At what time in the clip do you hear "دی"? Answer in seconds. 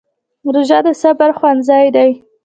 1.95-2.11